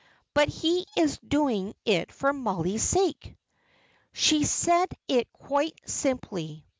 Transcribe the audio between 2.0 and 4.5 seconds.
for Mollie's sake." She